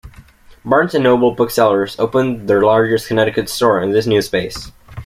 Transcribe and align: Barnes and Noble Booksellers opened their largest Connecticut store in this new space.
Barnes 0.65 0.95
and 0.95 1.03
Noble 1.03 1.29
Booksellers 1.35 1.95
opened 1.99 2.47
their 2.49 2.63
largest 2.63 3.07
Connecticut 3.07 3.49
store 3.49 3.79
in 3.83 3.91
this 3.91 4.07
new 4.07 4.23
space. 4.23 4.71